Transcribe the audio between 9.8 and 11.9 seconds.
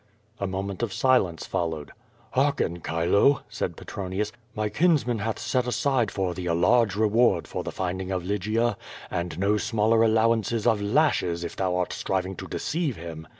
allowances of lashes if thou